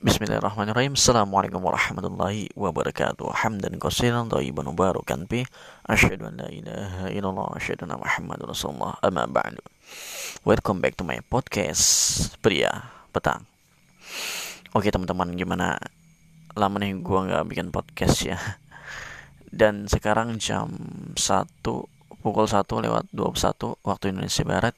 Bismillahirrahmanirrahim. 0.00 0.96
Assalamualaikum 0.96 1.60
warahmatullahi 1.60 2.48
wabarakatuh. 2.56 3.36
Hamdan 3.44 3.76
qasiran 3.76 4.32
thayyiban 4.32 4.64
mubarakan 4.72 5.28
fi. 5.28 5.44
Asyhadu 5.84 6.24
an 6.24 6.40
la 6.40 6.48
ilaha 6.48 7.12
illallah 7.12 7.52
wa 7.52 7.60
asyhadu 7.60 7.84
anna 7.84 8.00
Muhammadar 8.00 8.48
Rasulullah. 8.48 8.96
Amma 9.04 9.28
ba'du. 9.28 9.60
Welcome 10.48 10.80
back 10.80 10.96
to 10.96 11.04
my 11.04 11.20
podcast 11.28 12.32
Pria 12.40 12.88
Petang. 13.12 13.44
Oke 14.72 14.88
teman-teman, 14.88 15.36
gimana 15.36 15.76
lama 16.56 16.80
nih 16.80 16.96
gua 17.04 17.28
nggak 17.28 17.44
bikin 17.52 17.68
podcast 17.68 18.24
ya. 18.24 18.40
Dan 19.52 19.84
sekarang 19.84 20.40
jam 20.40 20.80
1 21.12 21.60
pukul 22.24 22.48
1 22.48 22.56
lewat 22.88 23.04
21 23.12 23.76
waktu 23.84 24.16
Indonesia 24.16 24.48
Barat 24.48 24.72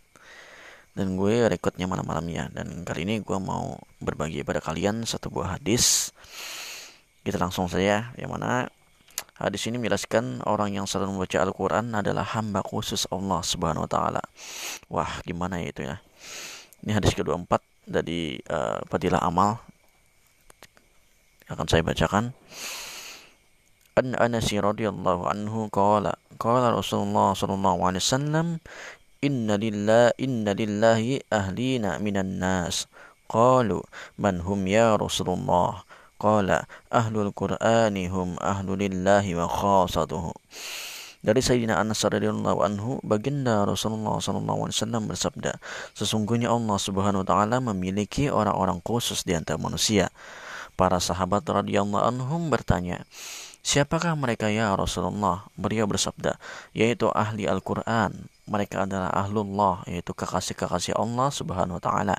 dan 0.92 1.16
gue 1.16 1.48
rekodnya 1.48 1.88
malam-malam 1.88 2.28
ya 2.28 2.52
dan 2.52 2.84
kali 2.84 3.08
ini 3.08 3.24
gue 3.24 3.38
mau 3.40 3.80
berbagi 3.96 4.44
pada 4.44 4.60
kalian 4.60 5.08
satu 5.08 5.32
buah 5.32 5.56
hadis. 5.56 6.12
Kita 7.22 7.38
langsung 7.38 7.70
saja 7.70 8.12
yang 8.18 8.34
mana 8.34 8.68
hadis 9.38 9.64
ini 9.70 9.80
menjelaskan 9.80 10.44
orang 10.44 10.76
yang 10.76 10.84
selalu 10.84 11.16
membaca 11.16 11.38
Al-Quran 11.40 11.86
adalah 11.96 12.26
hamba 12.36 12.60
khusus 12.60 13.08
Allah 13.08 13.40
Subhanahu 13.40 13.88
Wa 13.88 13.90
Taala. 13.90 14.22
Wah 14.92 15.22
gimana 15.24 15.62
ya 15.62 15.66
itu 15.72 15.82
ya? 15.86 15.96
Ini 16.82 16.98
hadis 16.98 17.14
kedua 17.14 17.38
empat 17.38 17.62
dari 17.86 18.36
uh, 18.50 18.82
Fadilah 18.90 19.22
Amal. 19.22 19.62
Akan 21.48 21.64
saya 21.70 21.80
bacakan. 21.80 22.34
An 23.92 24.16
Anas 24.16 24.48
radhiyallahu 24.48 25.28
anhu 25.28 25.68
qala 25.68 26.16
qala 26.40 26.72
Rasulullah 26.72 27.36
sallallahu 27.36 27.84
alaihi 27.84 28.00
wasallam 28.00 28.46
inna 29.22 29.54
lillah 29.54 30.10
inna 30.18 30.50
lillahi 30.50 31.22
ahlina 31.30 32.02
minan 32.02 32.42
nas 32.42 32.90
qalu 33.30 33.78
man 34.18 34.42
hum 34.42 34.66
ya 34.66 34.98
rasulullah 34.98 35.86
qala 36.18 36.66
ahlul 36.90 37.30
qur'ani 37.30 38.10
hum 38.10 38.34
ahlulillahi 38.42 39.38
wa 39.38 39.46
khasatuhu 39.46 40.34
dari 41.22 41.38
Sayyidina 41.38 41.78
Anas 41.78 42.02
radhiyallahu 42.02 42.66
anhu 42.66 42.98
baginda 43.06 43.62
Rasulullah 43.62 44.18
sallallahu 44.18 44.66
alaihi 44.66 44.74
wasallam 44.74 45.02
bersabda 45.06 45.54
sesungguhnya 45.94 46.50
Allah 46.50 46.82
Subhanahu 46.82 47.22
wa 47.22 47.28
taala 47.30 47.62
memiliki 47.62 48.26
orang-orang 48.26 48.82
khusus 48.82 49.22
di 49.22 49.38
antara 49.38 49.54
manusia 49.54 50.10
para 50.74 50.98
sahabat 50.98 51.46
radhiyallahu 51.46 52.02
anhum 52.02 52.50
bertanya 52.50 53.06
Siapakah 53.62 54.18
mereka 54.18 54.50
ya 54.50 54.74
Rasulullah? 54.74 55.46
Beliau 55.54 55.86
bersabda, 55.86 56.34
yaitu 56.74 57.06
ahli 57.14 57.46
Al-Quran. 57.46 58.26
Mereka 58.52 58.84
adalah 58.84 59.08
ahlullah, 59.16 59.80
yaitu 59.88 60.12
kekasih-kekasih 60.12 60.92
Allah 60.92 61.32
subhanahu 61.32 61.80
wa 61.80 61.82
ta'ala. 61.82 62.16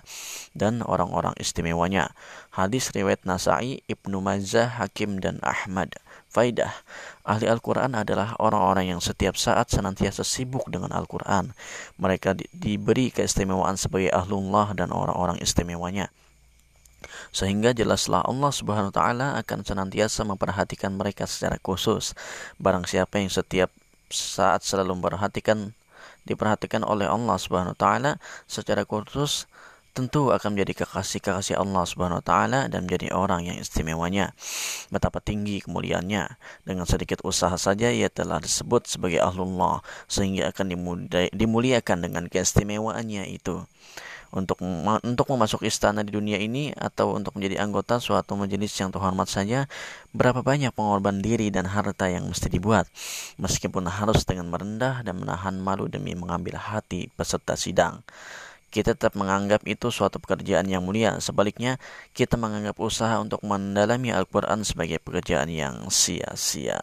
Dan 0.58 0.81
orang-orang 0.81 1.38
istimewanya. 1.38 2.09
Hadis 2.50 2.89
riwayat 2.89 3.22
Nasai, 3.30 3.86
Ibnu 3.86 4.17
Majah, 4.17 4.81
Hakim, 4.81 5.22
dan 5.22 5.38
Ahmad. 5.45 5.94
Faidah, 6.34 6.73
ahli 7.22 7.45
Al-Quran 7.45 7.94
adalah 7.94 8.34
orang-orang 8.42 8.98
yang 8.98 9.02
setiap 9.06 9.38
saat 9.38 9.70
senantiasa 9.70 10.26
sibuk 10.26 10.66
dengan 10.66 10.89
Al-Quran. 10.89 11.54
Mereka 12.02 12.34
di 12.34 12.50
diberi 12.50 13.14
keistimewaan 13.14 13.78
sebagai 13.78 14.09
ahlullah 14.09 14.73
dan 14.73 14.89
orang-orang 14.89 15.38
istimewanya 15.38 16.09
sehingga 17.34 17.73
jelaslah 17.73 18.23
Allah 18.23 18.52
Subhanahu 18.54 18.94
wa 18.94 18.95
taala 18.95 19.28
akan 19.42 19.66
senantiasa 19.66 20.23
memperhatikan 20.23 20.94
mereka 20.94 21.26
secara 21.26 21.58
khusus. 21.59 22.14
Barang 22.61 22.86
siapa 22.86 23.20
yang 23.20 23.34
setiap 23.34 23.73
saat 24.14 24.61
selalu 24.61 25.02
memperhatikan 25.02 25.73
diperhatikan 26.27 26.81
oleh 26.85 27.09
Allah 27.09 27.35
Subhanahu 27.37 27.75
wa 27.75 27.79
taala 27.79 28.11
secara 28.45 28.87
khusus 28.87 29.45
tentu 29.93 30.33
akan 30.33 30.57
menjadi 30.57 30.83
kekasih-kekasih 30.83 31.53
Allah 31.61 31.85
Subhanahu 31.85 32.19
wa 32.19 32.25
taala 32.25 32.59
dan 32.65 32.89
menjadi 32.89 33.13
orang 33.13 33.45
yang 33.45 33.57
istimewanya. 33.61 34.33
Betapa 34.92 35.23
tinggi 35.23 35.64
kemuliaannya. 35.64 36.23
Dengan 36.67 36.84
sedikit 36.88 37.23
usaha 37.23 37.53
saja 37.56 37.92
ia 37.94 38.09
telah 38.09 38.42
disebut 38.42 38.88
sebagai 38.88 39.22
ahlullah 39.22 39.86
sehingga 40.10 40.49
akan 40.52 40.73
dimuliakan 41.32 41.98
dengan 42.04 42.26
keistimewaannya 42.27 43.30
itu. 43.32 43.64
Untuk 44.33 44.58
untuk 45.05 45.30
memasuk 45.30 45.61
istana 45.61 46.02
di 46.02 46.10
dunia 46.10 46.42
ini 46.42 46.73
atau 46.73 47.14
untuk 47.14 47.38
menjadi 47.38 47.61
anggota 47.61 48.02
suatu 48.02 48.33
majelis 48.33 48.73
yang 48.82 48.89
terhormat 48.89 49.30
saja 49.30 49.70
berapa 50.10 50.42
banyak 50.42 50.73
pengorban 50.73 51.22
diri 51.22 51.54
dan 51.54 51.70
harta 51.70 52.10
yang 52.10 52.26
mesti 52.26 52.49
dibuat. 52.49 52.89
Meskipun 53.38 53.86
harus 53.86 54.26
dengan 54.26 54.49
merendah 54.49 55.05
dan 55.05 55.22
menahan 55.22 55.61
malu 55.61 55.86
demi 55.86 56.17
mengambil 56.17 56.58
hati 56.58 57.14
peserta 57.14 57.54
sidang 57.54 58.02
kita 58.73 58.98
tetap 58.98 59.14
menganggap 59.14 59.61
itu 59.70 59.94
suatu 59.94 60.17
pekerjaan 60.17 60.66
yang 60.66 60.82
mulia. 60.82 61.22
Sebaliknya, 61.22 61.78
kita 62.17 62.42
menganggap 62.42 62.82
usaha 62.82 63.22
untuk 63.22 63.45
mendalami 63.45 64.10
Al-Quran 64.10 64.66
sebagai 64.66 64.98
pekerjaan 64.98 65.54
yang 65.54 65.94
sia-sia. 65.94 66.82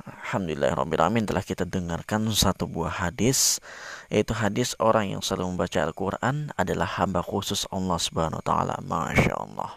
Alhamdulillahirrahmanirrahim 0.00 1.24
telah 1.28 1.44
kita 1.44 1.64
dengarkan 1.64 2.28
satu 2.32 2.64
buah 2.64 3.08
hadis 3.08 3.60
yaitu 4.08 4.32
hadis 4.36 4.74
orang 4.82 5.16
yang 5.16 5.22
selalu 5.22 5.54
membaca 5.54 5.80
Al-Quran 5.80 6.50
adalah 6.56 6.88
hamba 6.98 7.22
khusus 7.24 7.64
Allah 7.72 7.96
Subhanahu 7.96 8.42
wa 8.42 8.46
taala. 8.46 8.76
Masya 8.84 9.34
Allah. 9.38 9.70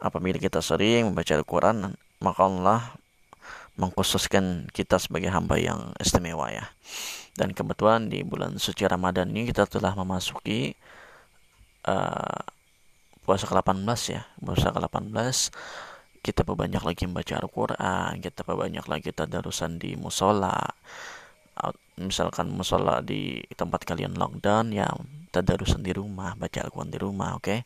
Apabila 0.00 0.38
kita 0.40 0.62
sering 0.64 1.10
membaca 1.10 1.32
Al-Quran, 1.32 1.96
maka 2.22 2.40
Allah 2.44 2.80
mengkhususkan 3.80 4.68
kita 4.72 5.00
sebagai 5.00 5.32
hamba 5.32 5.56
yang 5.56 5.96
istimewa 5.96 6.52
ya. 6.52 6.68
Dan 7.40 7.56
kebetulan 7.56 8.12
di 8.12 8.20
bulan 8.20 8.60
suci 8.60 8.84
Ramadan 8.84 9.32
ini 9.32 9.48
kita 9.48 9.64
telah 9.64 9.96
memasuki 9.96 10.76
uh, 11.88 12.40
puasa 13.24 13.48
ke-18 13.48 14.00
ya. 14.12 14.28
Puasa 14.36 14.68
ke-18 14.68 15.16
kita 16.20 16.44
perbanyak 16.44 16.84
lagi 16.84 17.08
membaca 17.08 17.40
Al-Quran, 17.40 18.20
kita 18.20 18.44
perbanyak 18.44 18.84
lagi 18.84 19.08
tadarusan 19.08 19.80
di 19.80 19.96
musola, 19.96 20.52
misalkan 22.00 22.48
musola 22.48 23.04
di 23.04 23.44
tempat 23.52 23.84
kalian 23.84 24.16
lockdown 24.16 24.72
ya 24.72 24.88
tadarusan 25.28 25.84
di 25.84 25.92
rumah 25.92 26.32
baca 26.34 26.64
Al-Quran 26.64 26.90
di 26.90 26.98
rumah 26.98 27.36
oke 27.36 27.44
okay? 27.44 27.58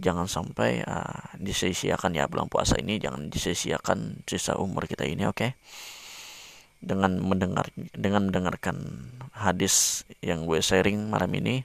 jangan 0.00 0.24
sampai 0.24 0.80
uh, 0.82 1.36
disia-siakan 1.36 2.16
ya 2.16 2.24
bulan 2.26 2.48
puasa 2.48 2.80
ini 2.80 2.96
jangan 2.96 3.28
disia-siakan 3.28 4.24
sisa 4.24 4.56
umur 4.56 4.88
kita 4.88 5.04
ini 5.04 5.28
oke 5.28 5.36
okay? 5.36 5.50
Dengan 6.82 7.22
mendengar 7.22 7.70
dengan 7.94 8.28
mendengarkan 8.28 9.06
hadis 9.32 10.02
yang 10.18 10.44
gue 10.44 10.58
sharing 10.58 11.08
malam 11.08 11.30
ini 11.38 11.62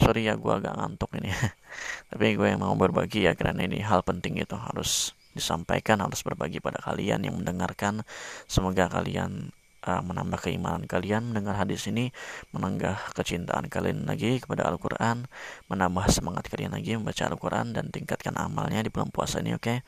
sorry 0.00 0.26
ya 0.26 0.34
gue 0.34 0.52
agak 0.52 0.74
ngantuk 0.74 1.12
ini 1.20 1.30
tapi 2.10 2.34
gue 2.34 2.48
mau 2.56 2.72
berbagi 2.74 3.28
ya 3.28 3.36
karena 3.36 3.68
ini 3.68 3.84
hal 3.84 4.00
penting 4.02 4.40
itu 4.40 4.56
harus 4.56 5.12
disampaikan 5.36 6.00
harus 6.02 6.24
berbagi 6.24 6.58
pada 6.58 6.80
kalian 6.82 7.22
yang 7.22 7.38
mendengarkan 7.38 8.02
semoga 8.48 8.88
kalian 8.90 9.52
uh, 9.86 10.02
menambah 10.02 10.40
keimanan 10.42 10.84
kalian 10.84 11.30
mendengar 11.30 11.56
hadis 11.56 11.86
ini, 11.86 12.10
menambah 12.50 13.14
kecintaan 13.14 13.70
kalian 13.70 14.08
lagi 14.08 14.42
kepada 14.42 14.66
Al-Quran, 14.66 15.30
menambah 15.70 16.04
semangat 16.10 16.50
kalian 16.50 16.74
lagi 16.74 16.98
membaca 16.98 17.24
Al-Quran 17.28 17.76
dan 17.76 17.88
tingkatkan 17.88 18.34
amalnya 18.34 18.82
di 18.82 18.90
bulan 18.90 19.08
puasa 19.08 19.40
ini, 19.40 19.54
oke? 19.54 19.62
Okay? 19.62 19.78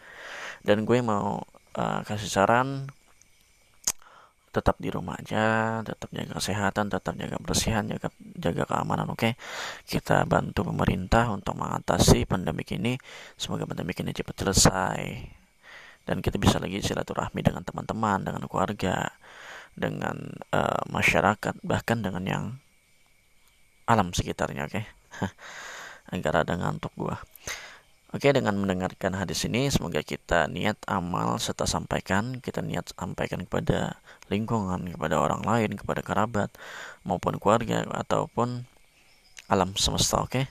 Dan 0.63 0.87
gue 0.87 0.99
mau 1.03 1.43
uh, 1.75 2.01
kasih 2.07 2.31
saran 2.31 2.93
tetap 4.51 4.77
di 4.83 4.91
rumah 4.91 5.15
aja, 5.19 5.79
tetap 5.87 6.11
jaga 6.11 6.43
kesehatan, 6.43 6.91
tetap 6.91 7.15
jaga 7.15 7.37
bersihan, 7.39 7.87
jaga 7.87 8.11
jaga 8.19 8.67
keamanan, 8.67 9.07
oke? 9.15 9.19
Okay? 9.19 9.33
Kita 9.87 10.27
bantu 10.27 10.67
pemerintah 10.67 11.31
untuk 11.31 11.55
mengatasi 11.55 12.27
pandemi 12.27 12.67
ini. 12.75 12.99
Semoga 13.39 13.65
pandemi 13.65 13.95
ini 13.95 14.11
cepat 14.11 14.37
selesai 14.43 15.01
dan 16.05 16.19
kita 16.19 16.43
bisa 16.43 16.59
lagi 16.59 16.83
silaturahmi 16.83 17.41
dengan 17.45 17.63
teman-teman, 17.63 18.27
dengan 18.27 18.43
keluarga, 18.51 19.15
dengan 19.75 20.35
uh, 20.51 20.83
masyarakat 20.91 21.63
bahkan 21.63 22.03
dengan 22.03 22.25
yang 22.27 22.45
alam 23.87 24.11
sekitarnya 24.15 24.67
oke 24.67 24.73
okay? 24.79 24.85
agar 26.15 26.47
ada 26.47 26.55
ngantuk 26.59 26.91
gua 26.99 27.19
oke 28.11 28.29
dengan 28.31 28.55
mendengarkan 28.59 29.15
hadis 29.19 29.47
ini 29.47 29.71
semoga 29.71 30.03
kita 30.03 30.47
niat 30.51 30.79
amal 30.87 31.39
serta 31.39 31.67
sampaikan 31.67 32.39
kita 32.39 32.63
niat 32.63 32.91
sampaikan 32.95 33.47
kepada 33.47 33.99
lingkungan 34.31 34.91
kepada 34.95 35.19
orang 35.19 35.43
lain 35.43 35.79
kepada 35.79 36.01
kerabat 36.03 36.51
maupun 37.07 37.39
keluarga 37.39 37.87
ataupun 37.91 38.67
alam 39.51 39.75
semesta 39.75 40.23
oke 40.23 40.47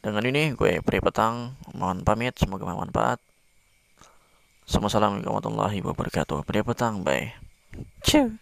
dengan 0.00 0.24
ini 0.24 0.56
gue 0.56 0.80
Pri 0.80 0.98
Petang 0.98 1.54
mohon 1.76 2.02
pamit 2.02 2.34
semoga 2.38 2.64
bermanfaat 2.66 3.20
Assalamualaikum 4.70 5.34
warahmatullahi 5.34 5.82
wabarakatuh. 5.82 6.46
Pri 6.46 6.62
Petang, 6.62 7.02
bye. 7.02 7.34
Chew. 8.06 8.38